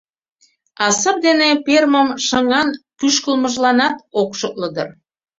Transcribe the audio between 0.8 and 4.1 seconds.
А сап дене перымым шыҥан пӱшкылмыжланат